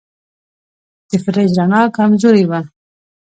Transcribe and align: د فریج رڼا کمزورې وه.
د 1.09 1.11
فریج 1.23 1.51
رڼا 1.59 1.81
کمزورې 1.97 2.43
وه. 2.49 2.59